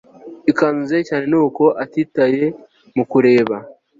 [0.51, 2.45] ikanzu nziza cyaneeeee nuko atitaye
[2.95, 3.57] mukureba